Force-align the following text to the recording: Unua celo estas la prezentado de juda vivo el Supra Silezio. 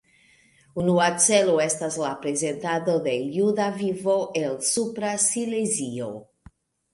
Unua 0.83 1.09
celo 1.25 1.57
estas 1.65 1.97
la 2.03 2.09
prezentado 2.23 2.95
de 3.09 3.13
juda 3.35 3.69
vivo 3.83 4.17
el 4.43 4.57
Supra 4.71 5.13
Silezio. 5.27 6.11